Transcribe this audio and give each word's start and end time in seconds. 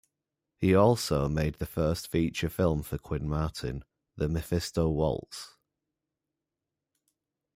He 0.57 0.73
also 0.73 1.27
made 1.29 1.59
the 1.59 1.67
first 1.67 2.07
feature 2.07 2.49
film 2.49 2.81
for 2.81 2.97
Quinn 2.97 3.29
Martin, 3.29 3.83
"The 4.15 4.27
Mephisto 4.27 4.89
Waltz". 4.89 5.57